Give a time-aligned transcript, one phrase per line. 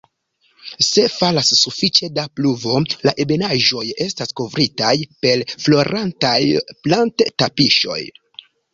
[0.85, 6.37] Se falas sufiĉe da pluvo, la ebenaĵoj estas kovritaj per florantaj
[6.75, 8.05] plant-"tapiŝoj".